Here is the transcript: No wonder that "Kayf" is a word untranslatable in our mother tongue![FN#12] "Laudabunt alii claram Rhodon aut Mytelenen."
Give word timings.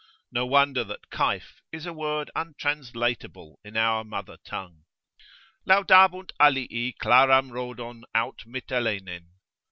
No 0.31 0.47
wonder 0.47 0.83
that 0.85 1.11
"Kayf" 1.11 1.61
is 1.71 1.85
a 1.85 1.93
word 1.93 2.31
untranslatable 2.35 3.59
in 3.63 3.77
our 3.77 4.03
mother 4.03 4.37
tongue![FN#12] 4.43 5.67
"Laudabunt 5.85 6.31
alii 6.39 6.93
claram 6.99 7.51
Rhodon 7.51 8.01
aut 8.15 8.39
Mytelenen." 8.47 9.25